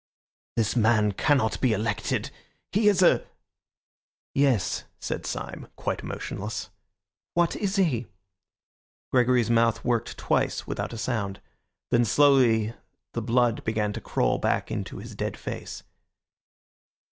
[0.55, 2.31] "This man cannot be elected.
[2.71, 3.23] He is a—"
[4.33, 6.71] "Yes," said Syme, quite motionless,
[7.35, 8.07] "what is he?"
[9.11, 11.39] Gregory's mouth worked twice without sound;
[11.91, 12.73] then slowly
[13.13, 15.83] the blood began to crawl back into his dead face.